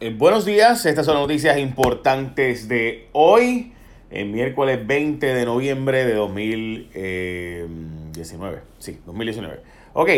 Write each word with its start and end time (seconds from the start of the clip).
Eh, 0.00 0.14
buenos 0.16 0.44
días, 0.44 0.86
estas 0.86 1.06
son 1.06 1.16
noticias 1.16 1.58
importantes 1.58 2.68
de 2.68 3.08
hoy, 3.10 3.72
el 4.10 4.28
miércoles 4.28 4.86
20 4.86 5.34
de 5.34 5.44
noviembre 5.44 6.04
de 6.04 6.14
2019. 6.14 8.60
Sí, 8.78 9.00
2019. 9.06 9.58
Ok, 9.94 10.08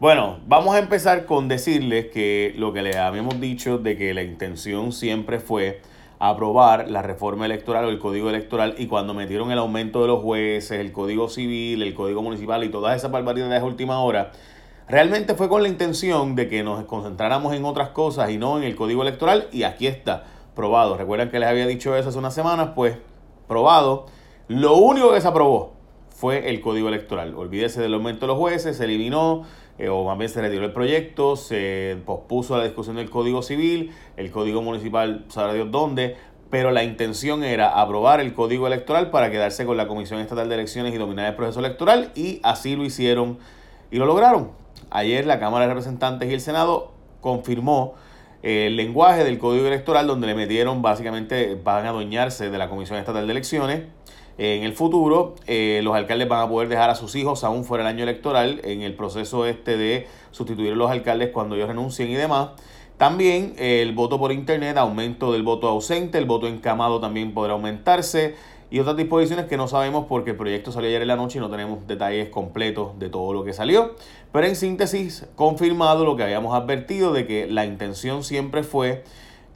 bueno, 0.00 0.38
vamos 0.46 0.74
a 0.74 0.78
empezar 0.78 1.26
con 1.26 1.48
decirles 1.48 2.06
que 2.06 2.54
lo 2.56 2.72
que 2.72 2.80
les 2.80 2.96
habíamos 2.96 3.38
dicho 3.38 3.76
de 3.76 3.98
que 3.98 4.14
la 4.14 4.22
intención 4.22 4.92
siempre 4.92 5.38
fue 5.38 5.82
aprobar 6.18 6.90
la 6.90 7.02
reforma 7.02 7.44
electoral 7.44 7.84
o 7.84 7.90
el 7.90 7.98
código 7.98 8.30
electoral 8.30 8.74
y 8.78 8.86
cuando 8.86 9.12
metieron 9.12 9.52
el 9.52 9.58
aumento 9.58 10.00
de 10.00 10.08
los 10.08 10.22
jueces, 10.22 10.80
el 10.80 10.92
código 10.92 11.28
civil, 11.28 11.82
el 11.82 11.92
código 11.92 12.22
municipal 12.22 12.64
y 12.64 12.70
todas 12.70 12.96
esas 12.96 13.10
barbaridades 13.10 13.60
de 13.60 13.68
última 13.68 14.00
hora, 14.00 14.32
Realmente 14.88 15.34
fue 15.34 15.48
con 15.48 15.64
la 15.64 15.68
intención 15.68 16.36
de 16.36 16.48
que 16.48 16.62
nos 16.62 16.84
concentráramos 16.84 17.52
en 17.54 17.64
otras 17.64 17.88
cosas 17.88 18.30
y 18.30 18.38
no 18.38 18.56
en 18.56 18.62
el 18.62 18.76
código 18.76 19.02
electoral 19.02 19.48
y 19.50 19.64
aquí 19.64 19.88
está, 19.88 20.22
probado. 20.54 20.96
Recuerdan 20.96 21.28
que 21.28 21.40
les 21.40 21.48
había 21.48 21.66
dicho 21.66 21.96
eso 21.96 22.10
hace 22.10 22.18
unas 22.18 22.34
semanas, 22.34 22.70
pues 22.76 22.96
probado. 23.48 24.06
Lo 24.46 24.76
único 24.76 25.12
que 25.12 25.20
se 25.20 25.26
aprobó 25.26 25.74
fue 26.10 26.50
el 26.50 26.60
código 26.60 26.86
electoral. 26.86 27.34
Olvídese 27.34 27.82
del 27.82 27.94
aumento 27.94 28.20
de 28.20 28.26
los 28.28 28.38
jueces, 28.38 28.76
se 28.76 28.84
eliminó, 28.84 29.42
o 29.90 30.04
más 30.04 30.18
bien 30.18 30.30
se 30.30 30.40
retiró 30.40 30.64
el 30.64 30.72
proyecto, 30.72 31.34
se 31.34 31.98
pospuso 32.06 32.56
la 32.56 32.62
discusión 32.62 32.94
del 32.94 33.10
código 33.10 33.42
civil, 33.42 33.92
el 34.16 34.30
código 34.30 34.62
municipal, 34.62 35.24
sabrá 35.28 35.52
Dios 35.52 35.68
dónde, 35.72 36.16
pero 36.48 36.70
la 36.70 36.84
intención 36.84 37.42
era 37.42 37.80
aprobar 37.80 38.20
el 38.20 38.34
código 38.34 38.68
electoral 38.68 39.10
para 39.10 39.32
quedarse 39.32 39.66
con 39.66 39.76
la 39.76 39.88
Comisión 39.88 40.20
Estatal 40.20 40.48
de 40.48 40.54
Elecciones 40.54 40.94
y 40.94 40.96
dominar 40.96 41.26
el 41.26 41.34
proceso 41.34 41.58
electoral 41.58 42.12
y 42.14 42.38
así 42.44 42.76
lo 42.76 42.84
hicieron 42.84 43.38
y 43.90 43.96
lo 43.96 44.06
lograron. 44.06 44.65
Ayer 44.96 45.26
la 45.26 45.38
Cámara 45.38 45.66
de 45.66 45.74
Representantes 45.74 46.30
y 46.30 46.32
el 46.32 46.40
Senado 46.40 46.90
confirmó 47.20 47.96
eh, 48.42 48.68
el 48.68 48.76
lenguaje 48.76 49.24
del 49.24 49.36
Código 49.36 49.66
Electoral 49.66 50.06
donde 50.06 50.26
le 50.26 50.34
metieron 50.34 50.80
básicamente 50.80 51.54
van 51.62 51.84
a 51.84 51.90
adueñarse 51.90 52.48
de 52.48 52.56
la 52.56 52.70
Comisión 52.70 52.98
Estatal 52.98 53.26
de 53.26 53.30
Elecciones. 53.30 53.82
En 54.38 54.62
el 54.64 54.72
futuro, 54.72 55.34
eh, 55.46 55.80
los 55.82 55.94
alcaldes 55.94 56.26
van 56.28 56.40
a 56.40 56.48
poder 56.48 56.70
dejar 56.70 56.88
a 56.88 56.94
sus 56.94 57.14
hijos 57.14 57.44
aún 57.44 57.66
fuera 57.66 57.84
del 57.84 57.92
año 57.92 58.04
electoral 58.04 58.62
en 58.64 58.80
el 58.80 58.94
proceso 58.94 59.44
este 59.44 59.76
de 59.76 60.06
sustituir 60.30 60.72
a 60.72 60.76
los 60.76 60.90
alcaldes 60.90 61.28
cuando 61.28 61.56
ellos 61.56 61.68
renuncien 61.68 62.08
y 62.08 62.14
demás. 62.14 62.52
También 62.96 63.54
el 63.58 63.94
voto 63.94 64.18
por 64.18 64.32
internet, 64.32 64.78
aumento 64.78 65.30
del 65.30 65.42
voto 65.42 65.68
ausente, 65.68 66.16
el 66.16 66.24
voto 66.24 66.46
encamado 66.46 67.00
también 67.00 67.34
podrá 67.34 67.52
aumentarse 67.52 68.34
y 68.70 68.80
otras 68.80 68.96
disposiciones 68.96 69.46
que 69.46 69.56
no 69.56 69.68
sabemos 69.68 70.06
porque 70.08 70.30
el 70.30 70.36
proyecto 70.36 70.72
salió 70.72 70.88
ayer 70.88 71.02
en 71.02 71.08
la 71.08 71.16
noche 71.16 71.38
y 71.38 71.40
no 71.40 71.50
tenemos 71.50 71.86
detalles 71.86 72.28
completos 72.28 72.98
de 72.98 73.08
todo 73.08 73.32
lo 73.32 73.44
que 73.44 73.52
salió. 73.52 73.94
Pero 74.32 74.46
en 74.46 74.56
síntesis, 74.56 75.26
confirmado 75.36 76.04
lo 76.04 76.16
que 76.16 76.24
habíamos 76.24 76.54
advertido 76.54 77.12
de 77.12 77.26
que 77.26 77.46
la 77.46 77.64
intención 77.64 78.24
siempre 78.24 78.62
fue 78.64 79.04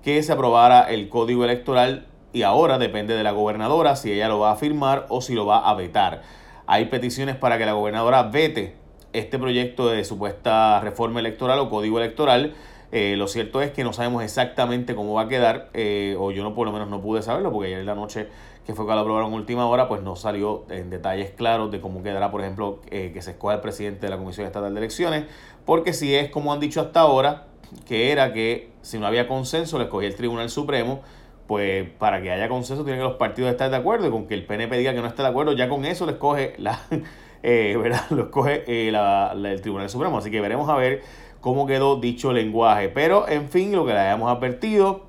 que 0.02 0.22
se 0.22 0.32
aprobara 0.32 0.82
el 0.90 1.08
código 1.08 1.44
electoral 1.44 2.06
y 2.32 2.42
ahora 2.42 2.78
depende 2.78 3.14
de 3.14 3.24
la 3.24 3.32
gobernadora 3.32 3.96
si 3.96 4.12
ella 4.12 4.28
lo 4.28 4.38
va 4.38 4.52
a 4.52 4.56
firmar 4.56 5.06
o 5.08 5.20
si 5.20 5.34
lo 5.34 5.44
va 5.46 5.68
a 5.68 5.74
vetar. 5.74 6.22
Hay 6.66 6.86
peticiones 6.86 7.36
para 7.36 7.58
que 7.58 7.66
la 7.66 7.72
gobernadora 7.72 8.22
vete 8.22 8.76
este 9.12 9.38
proyecto 9.38 9.88
de 9.88 10.04
supuesta 10.04 10.80
reforma 10.80 11.18
electoral 11.20 11.58
o 11.58 11.68
código 11.68 11.98
electoral. 11.98 12.54
Eh, 12.92 13.14
lo 13.16 13.28
cierto 13.28 13.62
es 13.62 13.70
que 13.70 13.84
no 13.84 13.92
sabemos 13.92 14.22
exactamente 14.24 14.94
cómo 14.94 15.14
va 15.14 15.22
a 15.22 15.28
quedar, 15.28 15.70
eh, 15.74 16.16
o 16.18 16.32
yo 16.32 16.42
no 16.42 16.54
por 16.54 16.66
lo 16.66 16.72
menos 16.72 16.88
no 16.88 17.00
pude 17.00 17.22
saberlo, 17.22 17.52
porque 17.52 17.68
ayer 17.68 17.80
en 17.80 17.86
la 17.86 17.94
noche 17.94 18.28
que 18.66 18.74
fue 18.74 18.84
cuando 18.84 19.02
aprobaron 19.02 19.32
última 19.32 19.66
hora, 19.66 19.88
pues 19.88 20.02
no 20.02 20.16
salió 20.16 20.64
en 20.70 20.90
detalles 20.90 21.30
claros 21.30 21.70
de 21.70 21.80
cómo 21.80 22.02
quedará, 22.02 22.30
por 22.30 22.40
ejemplo, 22.40 22.80
eh, 22.90 23.10
que 23.12 23.22
se 23.22 23.32
escoja 23.32 23.54
el 23.54 23.60
presidente 23.60 24.06
de 24.06 24.10
la 24.10 24.18
Comisión 24.18 24.46
Estatal 24.46 24.72
de 24.74 24.80
Elecciones, 24.80 25.24
porque 25.64 25.92
si 25.92 26.14
es 26.14 26.30
como 26.30 26.52
han 26.52 26.60
dicho 26.60 26.80
hasta 26.80 27.00
ahora, 27.00 27.46
que 27.86 28.10
era 28.10 28.32
que 28.32 28.72
si 28.82 28.98
no 28.98 29.06
había 29.06 29.28
consenso, 29.28 29.78
le 29.78 29.84
escogía 29.84 30.08
el 30.08 30.16
Tribunal 30.16 30.50
Supremo, 30.50 31.00
pues 31.46 31.88
para 31.98 32.22
que 32.22 32.30
haya 32.30 32.48
consenso 32.48 32.84
tienen 32.84 33.00
que 33.00 33.08
los 33.08 33.16
partidos 33.16 33.50
estar 33.50 33.70
de 33.70 33.76
acuerdo 33.76 34.06
y 34.06 34.10
con 34.10 34.26
que 34.26 34.34
el 34.34 34.44
PNP 34.44 34.78
diga 34.78 34.94
que 34.94 35.00
no 35.00 35.08
está 35.08 35.24
de 35.24 35.30
acuerdo, 35.30 35.52
ya 35.52 35.68
con 35.68 35.84
eso 35.84 36.06
le 36.06 36.12
escoge 36.12 36.54
la, 36.58 36.80
eh, 37.42 37.76
¿verdad? 37.80 38.04
Lo 38.10 38.24
escoge 38.24 38.64
eh, 38.68 38.88
el 38.88 39.60
Tribunal 39.60 39.88
Supremo. 39.90 40.18
Así 40.18 40.30
que 40.30 40.40
veremos 40.40 40.68
a 40.68 40.76
ver 40.76 41.02
cómo 41.40 41.66
quedó 41.66 41.96
dicho 41.96 42.32
lenguaje. 42.32 42.88
Pero 42.88 43.28
en 43.28 43.48
fin, 43.48 43.72
lo 43.72 43.86
que 43.86 43.92
le 43.92 44.00
hayamos 44.00 44.30
advertido, 44.30 45.06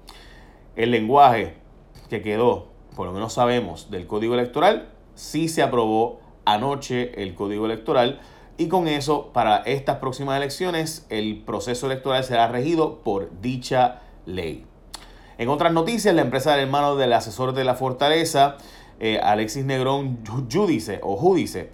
el 0.75 0.91
lenguaje 0.91 1.55
que 2.09 2.21
quedó 2.21 2.71
por 2.95 3.07
lo 3.07 3.13
menos 3.13 3.33
sabemos 3.33 3.89
del 3.89 4.07
código 4.07 4.33
electoral, 4.33 4.89
sí 5.15 5.47
se 5.47 5.63
aprobó 5.63 6.19
anoche 6.45 7.23
el 7.23 7.35
código 7.35 7.65
electoral 7.65 8.19
y 8.57 8.67
con 8.67 8.87
eso 8.87 9.31
para 9.33 9.57
estas 9.57 9.97
próximas 9.97 10.37
elecciones 10.37 11.05
el 11.09 11.41
proceso 11.41 11.85
electoral 11.85 12.23
será 12.23 12.47
regido 12.47 12.99
por 12.99 13.29
dicha 13.41 14.01
ley. 14.25 14.65
En 15.37 15.49
otras 15.49 15.73
noticias, 15.73 16.13
la 16.13 16.21
empresa 16.21 16.51
del 16.51 16.65
hermano 16.65 16.95
del 16.95 17.13
asesor 17.13 17.53
de 17.53 17.63
la 17.63 17.73
fortaleza, 17.75 18.57
eh, 18.99 19.19
Alexis 19.23 19.65
Negrón 19.65 20.19
Judice, 20.51 20.99
o 21.01 21.15
Judice, 21.15 21.71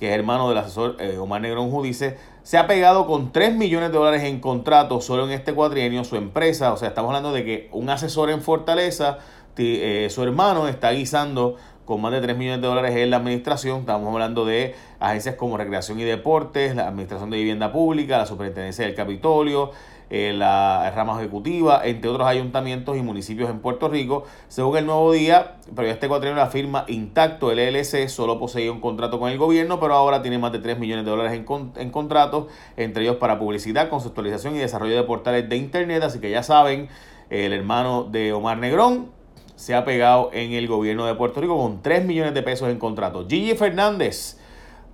que 0.00 0.08
es 0.08 0.14
hermano 0.14 0.48
del 0.48 0.58
asesor 0.58 0.96
eh, 0.98 1.18
Omar 1.18 1.42
Negrón 1.42 1.70
Judice, 1.70 2.16
se 2.44 2.58
ha 2.58 2.66
pegado 2.66 3.06
con 3.06 3.32
3 3.32 3.56
millones 3.56 3.90
de 3.90 3.96
dólares 3.96 4.22
en 4.22 4.38
contratos 4.38 5.04
solo 5.06 5.24
en 5.24 5.32
este 5.32 5.54
cuatrienio. 5.54 6.04
Su 6.04 6.16
empresa, 6.16 6.72
o 6.74 6.76
sea, 6.76 6.88
estamos 6.88 7.08
hablando 7.08 7.32
de 7.32 7.42
que 7.42 7.68
un 7.72 7.88
asesor 7.88 8.30
en 8.30 8.42
Fortaleza 8.42 9.18
eh, 9.56 10.08
su 10.10 10.22
hermano 10.22 10.68
está 10.68 10.90
guisando 10.90 11.56
con 11.86 12.00
más 12.02 12.12
de 12.12 12.20
3 12.20 12.36
millones 12.36 12.60
de 12.60 12.68
dólares 12.68 12.94
en 12.96 13.10
la 13.10 13.16
administración. 13.16 13.80
Estamos 13.80 14.12
hablando 14.12 14.44
de 14.44 14.74
agencias 15.00 15.36
como 15.36 15.56
Recreación 15.56 15.98
y 16.00 16.04
Deportes, 16.04 16.76
la 16.76 16.88
Administración 16.88 17.30
de 17.30 17.38
Vivienda 17.38 17.72
Pública, 17.72 18.18
la 18.18 18.26
Superintendencia 18.26 18.84
del 18.84 18.94
Capitolio, 18.94 19.70
eh, 20.10 20.32
la 20.34 20.90
rama 20.94 21.18
ejecutiva, 21.18 21.80
entre 21.84 22.10
otros 22.10 22.26
ayuntamientos 22.26 22.96
y 22.96 23.02
municipios 23.02 23.50
en 23.50 23.60
Puerto 23.60 23.88
Rico. 23.88 24.24
Según 24.48 24.76
el 24.76 24.86
nuevo 24.86 25.12
día, 25.12 25.56
pero 25.74 25.88
este 25.88 26.08
cuatrienio 26.08 26.42
la 26.42 26.50
firma 26.50 26.84
Intacto, 26.88 27.50
el 27.50 27.58
LLC, 27.58 28.08
solo 28.08 28.38
poseía 28.38 28.70
un 28.70 28.80
contrato 28.80 29.18
con 29.18 29.30
el 29.30 29.38
gobierno, 29.38 29.80
pero 29.80 29.94
ahora 29.94 30.22
tiene 30.22 30.38
más 30.38 30.52
de 30.52 30.58
3 30.58 30.78
millones 30.78 31.04
de 31.04 31.10
dólares 31.10 31.32
en, 31.32 31.72
en 31.76 31.90
contratos, 31.90 32.46
entre 32.76 33.02
ellos 33.04 33.16
para 33.16 33.38
publicidad, 33.38 33.88
conceptualización 33.88 34.54
y 34.56 34.58
desarrollo 34.58 34.94
de 34.94 35.02
portales 35.04 35.48
de 35.48 35.56
Internet. 35.56 36.02
Así 36.02 36.20
que 36.20 36.30
ya 36.30 36.42
saben, 36.42 36.88
el 37.30 37.52
hermano 37.52 38.04
de 38.04 38.32
Omar 38.32 38.58
Negrón 38.58 39.10
se 39.56 39.74
ha 39.74 39.84
pegado 39.84 40.30
en 40.32 40.52
el 40.52 40.66
gobierno 40.66 41.06
de 41.06 41.14
Puerto 41.14 41.40
Rico 41.40 41.56
con 41.56 41.82
3 41.82 42.04
millones 42.04 42.34
de 42.34 42.42
pesos 42.42 42.68
en 42.68 42.78
contrato. 42.78 43.26
Gigi 43.28 43.54
Fernández 43.54 44.38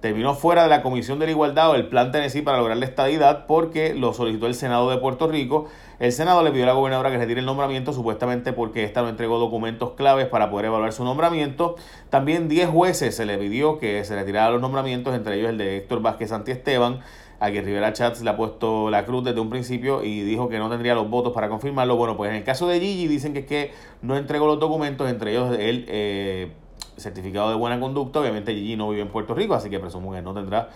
terminó 0.01 0.35
fuera 0.35 0.63
de 0.63 0.69
la 0.69 0.83
Comisión 0.83 1.19
de 1.19 1.27
la 1.27 1.33
Igualdad 1.33 1.71
o 1.71 1.75
el 1.75 1.89
Plan 1.89 2.11
Tennessee 2.11 2.43
para 2.43 2.59
lograr 2.59 2.77
la 2.77 2.87
estadidad 2.87 3.47
porque 3.47 3.95
lo 3.95 4.13
solicitó 4.13 4.47
el 4.47 4.55
Senado 4.55 4.91
de 4.91 4.99
Puerto 4.99 5.29
Rico. 5.29 5.69
El 5.99 6.13
Senado 6.13 6.43
le 6.43 6.51
pidió 6.51 6.65
a 6.65 6.69
la 6.69 6.73
gobernadora 6.73 7.11
que 7.11 7.19
retire 7.19 7.41
el 7.41 7.47
nombramiento 7.47 7.93
supuestamente 7.93 8.53
porque 8.53 8.85
esta 8.85 9.03
no 9.03 9.09
entregó 9.09 9.39
documentos 9.39 9.93
claves 9.93 10.27
para 10.27 10.51
poder 10.51 10.67
evaluar 10.67 10.93
su 10.93 11.05
nombramiento. 11.05 11.77
También 12.09 12.49
10 12.49 12.71
jueces 12.71 13.15
se 13.15 13.27
le 13.27 13.37
pidió 13.37 13.79
que 13.79 14.05
se 14.05 14.15
retirara 14.15 14.51
los 14.51 14.61
nombramientos, 14.61 15.15
entre 15.15 15.37
ellos 15.37 15.51
el 15.51 15.59
de 15.59 15.77
Héctor 15.77 16.01
Vázquez 16.01 16.33
Esteban 16.47 17.01
a 17.41 17.51
quien 17.51 17.65
Rivera 17.65 17.93
Chats 17.95 18.21
le 18.21 18.31
ha 18.31 18.37
puesto 18.37 18.91
la 18.91 19.07
cruz 19.07 19.25
desde 19.25 19.41
un 19.41 19.49
principio 19.49 20.05
y 20.05 20.21
dijo 20.21 20.51
que 20.51 20.59
no 20.59 20.69
tendría 20.69 20.95
los 20.95 21.09
votos 21.09 21.33
para 21.33 21.49
confirmarlo. 21.49 21.97
Bueno, 21.97 22.17
pues 22.17 22.31
en 22.31 22.37
el 22.37 22.45
caso 22.45 22.69
de 22.69 22.79
Gigi 22.79 23.09
dicen 23.09 23.33
que 23.33 23.41
es 23.41 23.47
que 23.47 23.73
no 24.03 24.19
entregó 24.19 24.47
los 24.47 24.61
documentos, 24.61 25.09
entre 25.11 25.31
ellos 25.33 25.57
el 25.59 25.87
eh, 25.89 26.53
certificado 27.01 27.51
de 27.51 27.57
buena 27.57 27.81
conducta. 27.81 28.21
Obviamente 28.21 28.55
Gigi 28.55 28.77
no 28.77 28.91
vive 28.91 29.03
en 29.03 29.09
Puerto 29.09 29.35
Rico, 29.35 29.55
así 29.55 29.69
que 29.71 29.81
presumo 29.81 30.13
que 30.13 30.23
no 30.23 30.35
tendrá, 30.35 30.69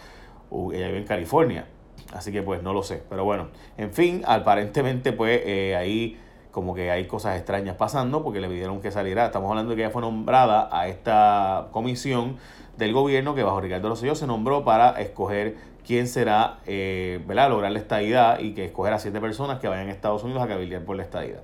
uh, 0.50 0.72
ella 0.72 0.88
vive 0.88 0.98
en 0.98 1.06
California. 1.06 1.66
Así 2.12 2.32
que 2.32 2.42
pues 2.42 2.62
no 2.62 2.72
lo 2.72 2.82
sé. 2.82 3.02
Pero 3.08 3.24
bueno, 3.24 3.48
en 3.76 3.92
fin, 3.92 4.22
aparentemente 4.26 5.12
pues 5.12 5.40
eh, 5.44 5.76
ahí 5.76 6.18
como 6.50 6.74
que 6.74 6.90
hay 6.90 7.06
cosas 7.06 7.36
extrañas 7.36 7.76
pasando 7.76 8.22
porque 8.22 8.40
le 8.40 8.48
pidieron 8.48 8.80
que 8.80 8.90
saliera. 8.90 9.26
Estamos 9.26 9.50
hablando 9.50 9.70
de 9.70 9.76
que 9.76 9.82
ella 9.82 9.90
fue 9.90 10.02
nombrada 10.02 10.68
a 10.70 10.88
esta 10.88 11.68
comisión 11.72 12.36
del 12.78 12.92
gobierno 12.92 13.34
que 13.34 13.42
bajo 13.42 13.60
Ricardo 13.60 13.88
Rosselló 13.88 14.14
se 14.14 14.26
nombró 14.26 14.64
para 14.64 15.00
escoger 15.00 15.56
quién 15.84 16.06
será, 16.06 16.58
eh, 16.66 17.22
¿verdad?, 17.26 17.50
lograr 17.50 17.72
la 17.72 17.78
estadidad 17.78 18.38
y 18.38 18.54
que 18.54 18.66
escoger 18.66 18.92
a 18.92 18.98
siete 18.98 19.20
personas 19.20 19.58
que 19.58 19.68
vayan 19.68 19.88
a 19.88 19.92
Estados 19.92 20.22
Unidos 20.22 20.42
a 20.42 20.48
cabildear 20.48 20.84
por 20.84 20.96
la 20.96 21.02
estadidad. 21.02 21.42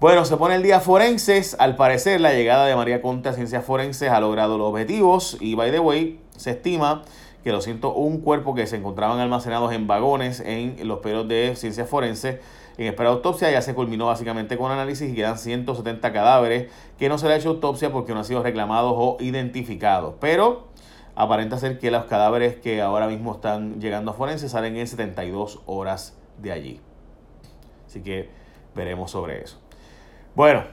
Bueno, 0.00 0.24
se 0.24 0.36
pone 0.36 0.54
el 0.54 0.62
día 0.62 0.78
forenses. 0.78 1.56
Al 1.58 1.74
parecer, 1.74 2.20
la 2.20 2.32
llegada 2.32 2.66
de 2.66 2.76
María 2.76 3.02
Conte 3.02 3.30
a 3.30 3.32
Ciencias 3.32 3.64
Forenses 3.64 4.08
ha 4.10 4.20
logrado 4.20 4.56
los 4.56 4.68
objetivos. 4.68 5.36
Y, 5.40 5.56
by 5.56 5.72
the 5.72 5.80
way, 5.80 6.20
se 6.36 6.52
estima 6.52 7.02
que 7.42 7.50
los 7.50 7.66
un 7.66 8.20
cuerpo 8.20 8.54
que 8.54 8.68
se 8.68 8.76
encontraban 8.76 9.18
almacenados 9.18 9.72
en 9.72 9.88
vagones 9.88 10.38
en 10.38 10.86
los 10.86 11.00
periodos 11.00 11.26
de 11.26 11.56
Ciencias 11.56 11.88
Forenses 11.88 12.38
en 12.76 12.86
espera 12.86 13.10
de 13.10 13.16
autopsia 13.16 13.50
ya 13.50 13.60
se 13.60 13.74
culminó 13.74 14.06
básicamente 14.06 14.56
con 14.56 14.70
análisis 14.70 15.10
y 15.10 15.16
quedan 15.16 15.36
170 15.36 16.12
cadáveres 16.12 16.70
que 16.96 17.08
no 17.08 17.18
se 17.18 17.26
le 17.26 17.32
ha 17.32 17.36
hecho 17.36 17.48
autopsia 17.48 17.90
porque 17.90 18.12
no 18.12 18.20
han 18.20 18.24
sido 18.24 18.40
reclamados 18.40 18.92
o 18.96 19.16
identificados. 19.18 20.14
Pero 20.20 20.68
aparenta 21.16 21.58
ser 21.58 21.80
que 21.80 21.90
los 21.90 22.04
cadáveres 22.04 22.54
que 22.54 22.80
ahora 22.82 23.08
mismo 23.08 23.34
están 23.34 23.80
llegando 23.80 24.12
a 24.12 24.14
forense 24.14 24.48
salen 24.48 24.76
en 24.76 24.86
72 24.86 25.58
horas 25.66 26.16
de 26.40 26.52
allí. 26.52 26.80
Así 27.88 28.00
que 28.00 28.30
veremos 28.76 29.10
sobre 29.10 29.42
eso. 29.42 29.58
Bueno, 30.34 30.64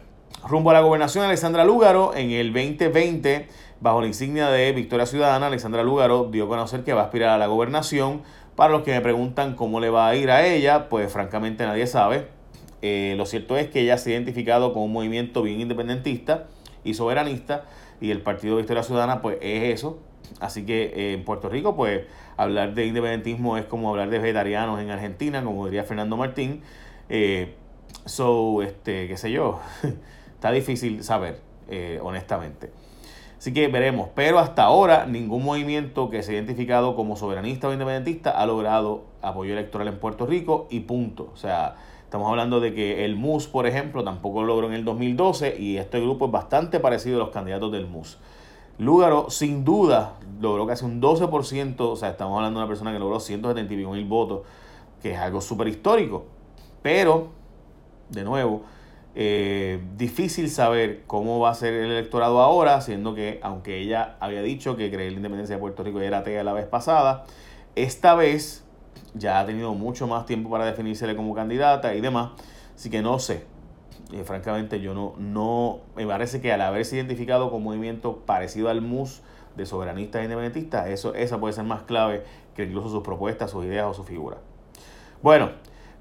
rumbo 0.47 0.69
a 0.69 0.73
la 0.73 0.81
gobernación, 0.81 1.25
Alexandra 1.25 1.65
Lúgaro, 1.65 2.13
en 2.15 2.31
el 2.31 2.53
2020, 2.53 3.47
bajo 3.79 4.01
la 4.01 4.07
insignia 4.07 4.49
de 4.49 4.71
Victoria 4.73 5.05
Ciudadana, 5.05 5.47
Alexandra 5.47 5.83
Lúgaro 5.83 6.29
dio 6.31 6.45
a 6.45 6.47
conocer 6.47 6.83
que 6.83 6.93
va 6.93 7.01
a 7.01 7.05
aspirar 7.05 7.29
a 7.29 7.37
la 7.37 7.47
gobernación. 7.47 8.21
Para 8.55 8.71
los 8.71 8.83
que 8.83 8.91
me 8.91 9.01
preguntan 9.01 9.55
cómo 9.55 9.79
le 9.79 9.89
va 9.89 10.07
a 10.07 10.15
ir 10.15 10.31
a 10.31 10.45
ella, 10.45 10.87
pues 10.87 11.11
francamente 11.11 11.65
nadie 11.65 11.87
sabe. 11.87 12.27
Eh, 12.81 13.15
lo 13.17 13.25
cierto 13.25 13.57
es 13.57 13.69
que 13.69 13.81
ella 13.81 13.97
se 13.97 14.11
ha 14.11 14.13
identificado 14.13 14.71
con 14.71 14.83
un 14.83 14.93
movimiento 14.93 15.41
bien 15.41 15.59
independentista 15.59 16.45
y 16.83 16.93
soberanista 16.93 17.65
y 17.99 18.11
el 18.11 18.21
Partido 18.21 18.57
Victoria 18.57 18.83
Ciudadana 18.83 19.21
pues 19.21 19.37
es 19.41 19.73
eso. 19.73 19.99
Así 20.39 20.65
que 20.65 20.93
eh, 20.95 21.13
en 21.13 21.25
Puerto 21.25 21.49
Rico 21.49 21.75
pues 21.75 22.03
hablar 22.37 22.75
de 22.75 22.85
independentismo 22.85 23.57
es 23.57 23.65
como 23.65 23.89
hablar 23.89 24.09
de 24.09 24.19
vegetarianos 24.19 24.79
en 24.79 24.91
Argentina, 24.91 25.43
como 25.43 25.65
diría 25.65 25.83
Fernando 25.83 26.15
Martín. 26.15 26.61
Eh, 27.09 27.55
so, 28.05 28.61
este, 28.61 29.07
qué 29.07 29.17
sé 29.17 29.31
yo, 29.31 29.59
está 30.35 30.51
difícil 30.51 31.03
saber, 31.03 31.39
honestamente. 32.01 32.71
Así 33.45 33.53
que 33.53 33.67
veremos. 33.67 34.09
Pero 34.15 34.39
hasta 34.39 34.63
ahora 34.63 35.05
ningún 35.05 35.43
movimiento 35.43 36.09
que 36.09 36.23
se 36.23 36.31
ha 36.31 36.33
identificado 36.33 36.95
como 36.95 37.15
soberanista 37.15 37.67
o 37.67 37.73
independentista 37.73 38.31
ha 38.31 38.45
logrado 38.47 39.03
apoyo 39.21 39.53
electoral 39.53 39.87
en 39.87 39.99
Puerto 39.99 40.25
Rico 40.25 40.67
y 40.71 40.79
punto. 40.79 41.29
O 41.31 41.37
sea, 41.37 41.75
estamos 42.03 42.27
hablando 42.27 42.59
de 42.59 42.73
que 42.73 43.05
el 43.05 43.15
MUS, 43.15 43.45
por 43.47 43.67
ejemplo, 43.67 44.03
tampoco 44.03 44.41
lo 44.41 44.47
logró 44.47 44.67
en 44.67 44.73
el 44.73 44.83
2012 44.83 45.57
y 45.59 45.77
este 45.77 45.99
grupo 45.99 46.25
es 46.25 46.31
bastante 46.31 46.79
parecido 46.79 47.17
a 47.17 47.25
los 47.25 47.29
candidatos 47.29 47.71
del 47.71 47.85
MUS. 47.85 48.17
Lúgaro, 48.79 49.29
sin 49.29 49.63
duda, 49.63 50.15
logró 50.41 50.65
casi 50.65 50.83
un 50.83 50.99
12%, 50.99 51.75
o 51.79 51.95
sea, 51.95 52.09
estamos 52.09 52.35
hablando 52.37 52.59
de 52.59 52.65
una 52.65 52.67
persona 52.67 52.91
que 52.91 52.99
logró 52.99 53.19
171 53.19 53.95
mil 53.95 54.05
votos, 54.05 54.41
que 55.03 55.11
es 55.11 55.19
algo 55.19 55.39
súper 55.39 55.67
histórico. 55.67 56.25
Pero, 56.81 57.29
de 58.09 58.23
nuevo, 58.23 58.63
eh, 59.15 59.81
difícil 59.97 60.49
saber 60.49 61.03
cómo 61.07 61.39
va 61.39 61.51
a 61.51 61.55
ser 61.55 61.73
el 61.73 61.91
electorado 61.91 62.41
ahora, 62.41 62.81
siendo 62.81 63.15
que, 63.15 63.39
aunque 63.41 63.79
ella 63.79 64.17
había 64.19 64.41
dicho 64.41 64.75
que 64.75 64.91
creía 64.91 65.07
en 65.07 65.13
la 65.13 65.17
independencia 65.17 65.55
de 65.55 65.59
Puerto 65.61 65.83
Rico 65.83 66.01
era 66.01 66.19
atea 66.19 66.43
la 66.43 66.53
vez 66.53 66.65
pasada, 66.65 67.23
esta 67.75 68.15
vez 68.15 68.65
ya 69.13 69.39
ha 69.39 69.45
tenido 69.45 69.73
mucho 69.73 70.07
más 70.07 70.25
tiempo 70.25 70.49
para 70.49 70.65
definirse 70.65 71.15
como 71.15 71.33
candidata 71.33 71.95
y 71.95 72.01
demás. 72.01 72.31
Así 72.75 72.89
que 72.89 73.01
no 73.01 73.19
sé. 73.19 73.43
Eh, 74.11 74.23
francamente, 74.23 74.81
yo 74.81 74.93
no, 74.93 75.13
no. 75.17 75.79
Me 75.95 76.05
parece 76.05 76.41
que 76.41 76.51
al 76.51 76.61
haberse 76.61 76.95
identificado 76.97 77.49
con 77.49 77.63
movimiento 77.63 78.17
parecido 78.25 78.69
al 78.69 78.81
MUS 78.81 79.21
de 79.55 79.65
soberanistas 79.65 80.21
e 80.21 80.23
independentistas, 80.25 80.87
eso, 80.89 81.15
esa 81.15 81.39
puede 81.39 81.53
ser 81.53 81.63
más 81.63 81.83
clave 81.83 82.23
que 82.55 82.63
incluso 82.63 82.89
sus 82.89 83.03
propuestas, 83.03 83.51
sus 83.51 83.65
ideas 83.65 83.85
o 83.87 83.93
su 83.93 84.03
figura. 84.03 84.37
Bueno, 85.21 85.51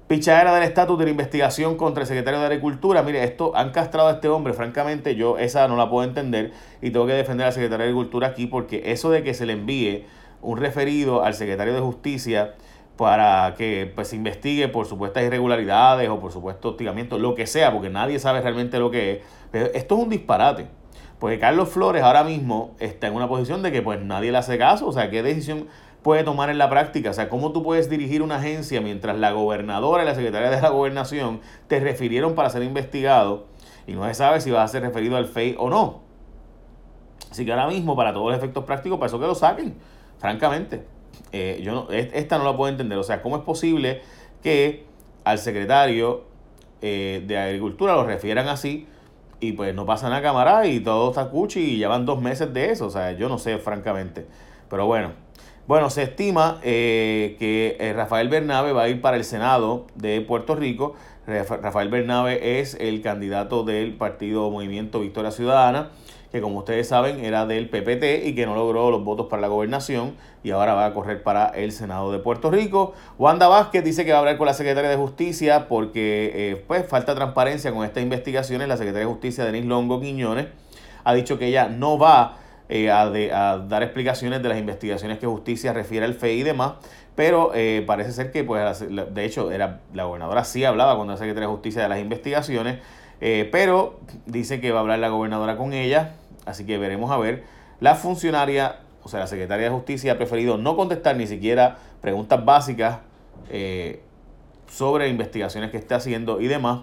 Pichadera 0.07 0.53
del 0.53 0.61
estatus 0.61 0.99
de 0.99 1.05
la 1.05 1.09
investigación 1.09 1.77
contra 1.77 2.03
el 2.03 2.07
secretario 2.07 2.39
de 2.39 2.45
Agricultura. 2.45 3.01
Mire, 3.01 3.23
esto 3.23 3.55
han 3.55 3.71
castrado 3.71 4.07
a 4.09 4.11
este 4.11 4.27
hombre. 4.27 4.53
Francamente, 4.53 5.15
yo 5.15 5.39
esa 5.39 5.67
no 5.67 5.75
la 5.77 5.89
puedo 5.89 6.07
entender 6.07 6.51
y 6.79 6.91
tengo 6.91 7.07
que 7.07 7.13
defender 7.13 7.47
al 7.47 7.53
secretario 7.53 7.85
de 7.85 7.89
Agricultura 7.89 8.27
aquí 8.27 8.45
porque 8.45 8.91
eso 8.91 9.09
de 9.09 9.23
que 9.23 9.33
se 9.33 9.47
le 9.47 9.53
envíe 9.53 10.05
un 10.43 10.59
referido 10.59 11.23
al 11.23 11.33
secretario 11.33 11.73
de 11.73 11.79
Justicia 11.79 12.53
para 12.97 13.55
que 13.57 13.91
pues, 13.95 14.09
se 14.09 14.15
investigue 14.15 14.67
por 14.67 14.85
supuestas 14.85 15.23
irregularidades 15.23 16.07
o 16.07 16.19
por 16.19 16.31
supuesto 16.31 16.69
hostigamiento, 16.69 17.17
lo 17.17 17.33
que 17.33 17.47
sea, 17.47 17.73
porque 17.73 17.89
nadie 17.89 18.19
sabe 18.19 18.41
realmente 18.41 18.77
lo 18.77 18.91
que 18.91 19.11
es. 19.11 19.19
Pero 19.49 19.65
esto 19.73 19.97
es 19.97 20.03
un 20.03 20.09
disparate. 20.09 20.67
Porque 21.17 21.39
Carlos 21.39 21.69
Flores 21.69 22.03
ahora 22.03 22.23
mismo 22.23 22.75
está 22.77 23.07
en 23.07 23.15
una 23.15 23.27
posición 23.27 23.63
de 23.63 23.71
que 23.71 23.81
pues 23.81 23.99
nadie 24.01 24.31
le 24.31 24.37
hace 24.37 24.59
caso. 24.59 24.85
O 24.85 24.91
sea, 24.91 25.09
¿qué 25.09 25.23
decisión 25.23 25.67
puede 26.05 26.23
tomar 26.23 26.51
en 26.51 26.59
la 26.59 26.69
práctica. 26.69 27.09
O 27.09 27.13
sea, 27.13 27.29
¿cómo 27.29 27.51
tú 27.51 27.63
puedes 27.63 27.89
dirigir 27.89 28.21
una 28.21 28.35
agencia 28.35 28.79
mientras 28.79 29.17
la 29.17 29.31
gobernadora 29.31 30.03
y 30.03 30.05
la 30.05 30.13
secretaria 30.13 30.51
de 30.51 30.61
la 30.61 30.69
gobernación 30.69 31.41
te 31.67 31.79
refirieron 31.79 32.35
para 32.35 32.51
ser 32.51 32.61
investigado 32.61 33.47
y 33.87 33.93
no 33.93 34.05
se 34.05 34.13
sabe 34.13 34.39
si 34.39 34.51
va 34.51 34.61
a 34.61 34.67
ser 34.67 34.83
referido 34.83 35.17
al 35.17 35.25
FEI 35.25 35.55
o 35.57 35.67
no? 35.67 36.01
Así 37.31 37.43
que 37.43 37.51
ahora 37.51 37.65
mismo, 37.65 37.95
para 37.95 38.13
todos 38.13 38.27
los 38.27 38.37
efectos 38.37 38.65
prácticos, 38.65 38.99
para 38.99 39.07
eso 39.07 39.19
que 39.19 39.25
lo 39.25 39.33
saquen, 39.33 39.73
francamente. 40.19 40.85
Eh, 41.31 41.61
yo 41.63 41.71
no, 41.71 41.89
esta 41.89 42.37
no 42.37 42.43
la 42.43 42.55
puedo 42.55 42.69
entender. 42.69 42.99
O 42.99 43.03
sea, 43.03 43.23
¿cómo 43.23 43.37
es 43.37 43.41
posible 43.41 44.03
que 44.43 44.85
al 45.23 45.39
secretario 45.39 46.25
eh, 46.83 47.23
de 47.25 47.35
Agricultura 47.35 47.95
lo 47.95 48.05
refieran 48.05 48.47
así 48.47 48.87
y 49.39 49.53
pues 49.53 49.73
no 49.73 49.87
pasan 49.87 50.13
a 50.13 50.21
cámara 50.21 50.67
y 50.67 50.81
todo 50.81 51.09
está 51.09 51.31
cuchi 51.31 51.61
y 51.61 51.77
llevan 51.77 52.05
dos 52.05 52.21
meses 52.21 52.53
de 52.53 52.69
eso? 52.69 52.85
O 52.85 52.91
sea, 52.91 53.13
yo 53.13 53.27
no 53.27 53.39
sé, 53.39 53.57
francamente. 53.57 54.27
Pero 54.69 54.85
bueno, 54.85 55.11
bueno, 55.67 55.89
se 55.89 56.03
estima 56.03 56.59
eh, 56.61 57.37
que 57.39 57.77
eh, 57.79 57.91
Rafael 57.93 58.29
Bernabe 58.29 58.71
va 58.71 58.83
a 58.83 58.89
ir 58.89 59.01
para 59.01 59.17
el 59.17 59.23
Senado 59.23 59.87
de 59.95 60.21
Puerto 60.21 60.55
Rico. 60.55 60.93
Rafael 61.25 61.89
Bernabe 61.89 62.59
es 62.59 62.75
el 62.79 63.01
candidato 63.01 63.63
del 63.63 63.95
partido 63.95 64.51
Movimiento 64.51 64.99
Victoria 64.99 65.31
Ciudadana, 65.31 65.89
que 66.31 66.39
como 66.39 66.59
ustedes 66.59 66.87
saben 66.87 67.25
era 67.25 67.47
del 67.47 67.67
PPT 67.67 68.27
y 68.27 68.35
que 68.35 68.45
no 68.45 68.53
logró 68.53 68.91
los 68.91 69.03
votos 69.03 69.25
para 69.25 69.41
la 69.41 69.47
gobernación 69.47 70.13
y 70.43 70.51
ahora 70.51 70.75
va 70.75 70.85
a 70.85 70.93
correr 70.93 71.23
para 71.23 71.47
el 71.47 71.71
Senado 71.71 72.11
de 72.11 72.19
Puerto 72.19 72.51
Rico. 72.51 72.93
Wanda 73.17 73.47
Vázquez 73.47 73.83
dice 73.83 74.05
que 74.05 74.11
va 74.11 74.17
a 74.17 74.19
hablar 74.19 74.37
con 74.37 74.45
la 74.45 74.53
secretaria 74.53 74.91
de 74.91 74.97
Justicia 74.97 75.67
porque 75.67 76.31
eh, 76.35 76.63
pues 76.67 76.87
falta 76.87 77.15
transparencia 77.15 77.73
con 77.73 77.83
estas 77.83 78.03
investigaciones. 78.03 78.67
La 78.67 78.77
secretaria 78.77 79.07
de 79.07 79.11
Justicia, 79.11 79.45
Denise 79.45 79.65
Longo 79.65 79.99
Quiñones, 79.99 80.45
ha 81.03 81.13
dicho 81.15 81.39
que 81.39 81.47
ella 81.47 81.69
no 81.69 81.97
va 81.97 82.37
eh, 82.67 82.89
a, 82.89 83.57
dar 83.59 83.83
explicaciones 83.83 84.41
de 84.41 84.49
las 84.49 84.57
investigaciones 84.57 85.19
que 85.19 85.27
justicia 85.27 85.71
refiere 85.71 86.05
al 86.05 86.15
FEI 86.15 86.39
y 86.39 86.43
demás, 86.43 86.73
pero 87.15 87.51
eh, 87.53 87.83
parece 87.85 88.11
ser 88.11 88.31
que, 88.31 88.43
pues, 88.43 88.83
de 88.89 89.25
hecho, 89.25 89.51
era, 89.51 89.81
la 89.93 90.05
gobernadora 90.05 90.43
sí 90.43 90.65
hablaba 90.65 90.95
cuando 90.95 91.13
la 91.13 91.17
secretaria 91.17 91.47
de 91.47 91.53
justicia 91.53 91.83
de 91.83 91.89
las 91.89 91.99
investigaciones, 91.99 92.79
eh, 93.21 93.47
pero 93.51 93.99
dice 94.25 94.59
que 94.59 94.71
va 94.71 94.79
a 94.79 94.81
hablar 94.81 94.97
la 94.97 95.09
gobernadora 95.09 95.57
con 95.57 95.73
ella, 95.73 96.15
así 96.45 96.65
que 96.65 96.79
veremos 96.79 97.11
a 97.11 97.17
ver. 97.17 97.43
La 97.79 97.93
funcionaria, 97.93 98.79
o 99.03 99.09
sea, 99.09 99.19
la 99.19 99.27
secretaria 99.27 99.65
de 99.65 99.71
justicia 99.71 100.13
ha 100.13 100.17
preferido 100.17 100.57
no 100.57 100.75
contestar 100.75 101.15
ni 101.17 101.27
siquiera 101.27 101.77
preguntas 102.01 102.43
básicas 102.43 102.99
sobre 104.71 105.07
investigaciones 105.07 105.69
que 105.69 105.77
esté 105.77 105.93
haciendo 105.93 106.41
y 106.41 106.47
demás. 106.47 106.81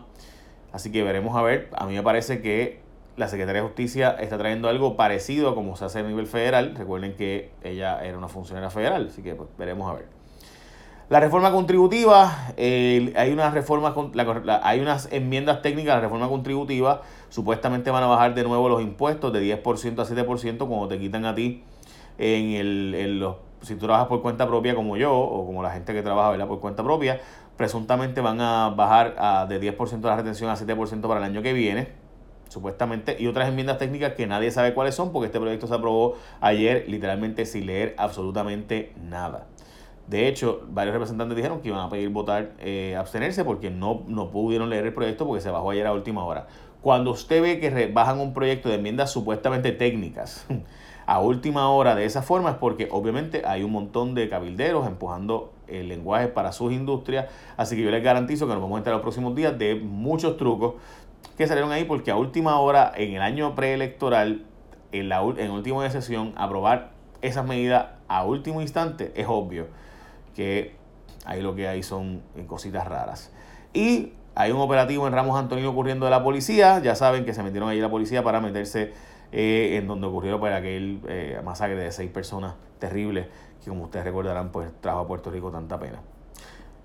Así 0.73 0.93
que 0.93 1.03
veremos 1.03 1.37
a 1.37 1.43
ver. 1.43 1.69
A 1.73 1.87
mí 1.87 1.95
me 1.95 2.03
parece 2.03 2.41
que 2.41 2.82
la 3.17 3.29
Secretaría 3.29 3.63
de 3.63 3.69
Justicia 3.69 4.17
está 4.21 4.39
trayendo 4.39 4.69
algo 4.69 4.97
parecido 4.97 5.51
a 5.51 5.55
como 5.55 5.77
se 5.77 5.85
hace 5.85 5.99
a 6.01 6.03
nivel 6.03 6.27
federal. 6.27 6.75
Recuerden 6.77 7.15
que 7.15 7.51
ella 7.63 8.03
era 8.05 8.17
una 8.17 8.29
funcionaria 8.29 8.71
federal, 8.71 9.09
así 9.11 9.23
que 9.23 9.35
pues, 9.35 9.49
veremos 9.59 9.91
a 9.91 9.95
ver. 9.95 10.07
La 11.09 11.21
reforma 11.21 11.53
contributiva, 11.53 12.55
hay, 12.57 13.31
unas 13.33 13.53
reformas, 13.53 13.93
hay 14.63 14.81
unas 14.81 15.13
enmiendas 15.13 15.61
técnicas 15.61 15.93
a 15.93 15.97
la 15.97 16.01
reforma 16.01 16.29
contributiva. 16.29 17.03
Supuestamente 17.29 17.91
van 17.91 18.03
a 18.03 18.07
bajar 18.07 18.35
de 18.35 18.45
nuevo 18.45 18.69
los 18.71 18.81
impuestos 18.81 19.31
de 19.31 19.63
10% 19.63 19.99
a 19.99 20.27
7% 20.27 20.59
cuando 20.67 20.89
te 20.89 20.99
quitan 20.99 21.27
a 21.27 21.35
ti 21.35 21.65
en, 22.17 22.53
el, 22.53 22.95
en 22.95 23.21
los 23.21 23.37
si 23.61 23.75
tú 23.75 23.87
trabajas 23.87 24.09
por 24.09 24.23
cuenta 24.23 24.47
propia 24.47 24.75
como 24.75 24.97
yo 24.97 25.15
o 25.15 25.47
como 25.47 25.63
la 25.63 25.71
gente 25.71 25.93
que 25.93 26.03
trabaja 26.03 26.31
¿verdad? 26.31 26.49
por 26.49 26.61
cuenta 26.61 26.83
propia, 26.83 27.21
presuntamente 27.57 28.21
van 28.21 28.41
a 28.41 28.71
bajar 28.71 29.15
a, 29.19 29.47
de 29.47 29.61
10% 29.61 30.01
de 30.01 30.09
la 30.09 30.17
retención 30.17 30.51
a 30.51 30.57
7% 30.57 31.01
para 31.03 31.19
el 31.19 31.25
año 31.25 31.43
que 31.43 31.53
viene 31.53 32.02
supuestamente, 32.53 33.17
y 33.19 33.27
otras 33.27 33.49
enmiendas 33.49 33.79
técnicas 33.79 34.13
que 34.13 34.27
nadie 34.27 34.51
sabe 34.51 34.75
cuáles 34.75 34.95
son, 34.95 35.11
porque 35.13 35.27
este 35.27 35.41
proyecto 35.41 35.67
se 35.67 35.75
aprobó 35.75 36.17
ayer 36.41 36.85
literalmente 36.89 37.47
sin 37.47 37.67
leer 37.67 37.95
absolutamente 37.99 38.93
nada. 39.03 39.47
De 40.07 40.29
hecho, 40.29 40.63
varios 40.69 40.93
representantes 40.93 41.37
dijeron 41.37 41.61
que 41.61 41.69
iban 41.69 41.81
a 41.81 41.89
pedir 41.89 42.09
votar, 42.11 42.53
eh, 42.59 42.97
abstenerse, 42.97 43.45
porque 43.45 43.71
no, 43.71 44.03
no 44.09 44.31
pudieron 44.31 44.69
leer 44.69 44.87
el 44.87 44.95
proyecto 44.95 45.27
porque 45.27 45.41
se 45.41 45.51
bajó 45.51 45.71
ayer 45.71 45.87
a 45.87 45.93
última 45.93 46.25
hora. 46.25 46.47
Cuando 46.83 47.13
usted 47.13 47.41
ve 47.41 47.61
que 47.61 47.87
bajan 47.87 48.19
un 48.21 48.35
proyecto 48.35 48.69
de 48.69 48.75
enmiendas 48.75 49.11
supuestamente 49.11 49.71
técnicas 49.73 50.47
a 51.07 51.21
última 51.21 51.71
hora 51.71 51.95
de 51.95 52.05
esa 52.05 52.23
forma, 52.23 52.51
es 52.51 52.57
porque 52.57 52.89
obviamente 52.91 53.43
hay 53.47 53.63
un 53.63 53.71
montón 53.71 54.15
de 54.15 54.29
cabilderos 54.29 54.87
empujando 54.87 55.53
el 55.69 55.89
lenguaje 55.89 56.29
para 56.29 56.53
sus 56.53 56.73
industrias. 56.73 57.27
Así 57.57 57.77
que 57.77 57.83
yo 57.83 57.91
les 57.91 58.03
garantizo 58.03 58.47
que 58.47 58.53
nos 58.53 58.63
vamos 58.63 58.77
a 58.77 58.79
entrar 58.79 58.95
los 58.95 59.03
próximos 59.03 59.35
días 59.35 59.57
de 59.59 59.77
muchos 59.77 60.37
trucos 60.37 60.75
que 61.37 61.47
salieron 61.47 61.73
ahí 61.73 61.85
porque 61.85 62.11
a 62.11 62.17
última 62.17 62.59
hora, 62.59 62.93
en 62.95 63.15
el 63.15 63.23
año 63.23 63.55
preelectoral, 63.55 64.45
en, 64.93 65.09
la, 65.09 65.23
en 65.23 65.51
último 65.51 65.83
de 65.83 65.91
sesión, 65.91 66.33
aprobar 66.37 66.93
esas 67.23 67.47
medidas 67.47 67.87
a 68.09 68.25
último 68.25 68.61
instante, 68.61 69.13
es 69.17 69.27
obvio 69.29 69.67
que 70.35 70.75
ahí 71.25 71.41
lo 71.41 71.55
que 71.55 71.69
hay 71.69 71.83
son 71.83 72.23
cositas 72.47 72.87
raras. 72.87 73.33
Y 73.73 74.13
Hay 74.35 74.51
un 74.51 74.61
operativo 74.61 75.07
en 75.07 75.13
Ramos 75.13 75.39
Antonio 75.39 75.71
ocurriendo 75.71 76.07
de 76.07 76.11
la 76.11 76.25
policía. 76.25 76.79
Ya 76.79 76.95
saben 76.95 77.25
que 77.27 77.35
se 77.35 77.43
metieron 77.43 77.69
allí 77.69 77.81
la 77.81 77.91
policía 77.91 78.23
para 78.23 78.41
meterse 78.41 78.93
eh, 79.31 79.77
en 79.77 79.87
donde 79.87 80.07
ocurrió 80.07 80.41
pues, 80.41 80.55
aquel 80.55 81.01
eh, 81.07 81.41
masacre 81.45 81.77
de 81.77 81.93
seis 81.93 82.11
personas 82.11 82.55
terribles 82.79 83.27
que 83.63 83.69
como 83.69 83.85
ustedes 83.85 84.05
recordarán 84.05 84.51
pues 84.51 84.71
trajo 84.81 85.01
a 85.01 85.07
Puerto 85.07 85.31
Rico 85.31 85.51
tanta 85.51 85.79
pena. 85.79 86.01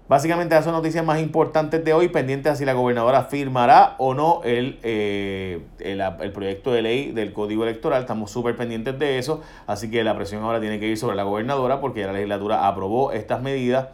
Básicamente 0.10 0.56
esas 0.56 0.64
son 0.64 0.74
noticias 0.74 1.04
más 1.04 1.20
importantes 1.20 1.84
de 1.84 1.94
hoy, 1.94 2.08
pendientes 2.08 2.50
a 2.54 2.56
si 2.56 2.64
la 2.64 2.72
gobernadora 2.72 3.24
firmará 3.24 3.96
o 3.98 4.14
no 4.14 4.42
el, 4.46 4.80
eh, 4.84 5.60
el, 5.80 6.32
proyecto 6.32 6.72
de 6.72 6.82
ley 6.82 7.12
del 7.12 7.34
Código 7.34 7.64
Electoral. 7.64 8.02
Estamos 8.02 8.32
súper 8.32 8.56
pendientes 8.56 8.98
de 9.00 9.18
eso, 9.18 9.42
así 9.66 9.92
que 9.92 10.06
la 10.06 10.16
presión 10.16 10.44
ahora 10.44 10.62
tiene 10.62 10.80
que 10.80 10.88
ir 10.88 10.98
sobre 10.98 11.18
la 11.18 11.24
gobernadora 11.24 11.82
porque 11.82 12.00
ya 12.02 12.08
la 12.08 12.14
legislatura 12.14 12.68
aprobó 12.68 13.12
estas 13.12 13.42
medidas. 13.42 13.90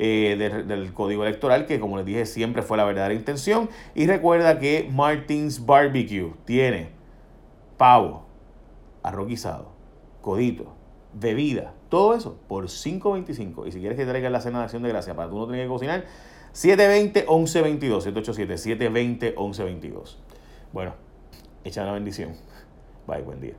Eh, 0.00 0.36
del 0.64 0.94
Código 0.94 1.24
Electoral, 1.24 1.66
que 1.66 1.80
como 1.80 1.96
les 1.96 2.06
dije 2.06 2.24
siempre 2.24 2.62
fue 2.62 2.76
la 2.76 2.84
verdadera 2.84 3.14
intención. 3.14 3.68
Y 3.96 4.06
recuerda 4.06 4.60
que 4.60 4.88
Martins 4.92 5.66
Barbecue 5.66 6.34
tiene 6.44 6.90
pavo, 7.76 8.24
arroz 9.02 9.26
guisado, 9.26 9.72
codito, 10.22 10.77
bebida, 11.12 11.74
todo 11.88 12.14
eso 12.14 12.38
por 12.48 12.66
5.25. 12.66 13.66
Y 13.66 13.72
si 13.72 13.80
quieres 13.80 13.98
que 13.98 14.06
traiga 14.06 14.30
la 14.30 14.40
cena 14.40 14.58
de 14.58 14.64
acción 14.64 14.82
de 14.82 14.88
gracia 14.88 15.14
para 15.14 15.30
tú 15.30 15.38
no 15.38 15.46
tener 15.46 15.64
que 15.64 15.68
cocinar, 15.68 16.04
720-1122, 16.54 19.34
787-720-1122. 19.34 20.16
Bueno, 20.72 20.94
echa 21.64 21.84
la 21.84 21.92
bendición. 21.92 22.34
Bye, 23.06 23.22
buen 23.22 23.40
día. 23.40 23.54